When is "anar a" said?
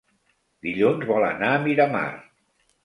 1.29-1.61